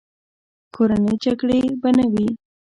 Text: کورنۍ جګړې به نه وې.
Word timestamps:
کورنۍ 0.75 1.15
جګړې 1.23 1.59
به 1.81 1.89
نه 1.97 2.05
وې. 2.11 2.27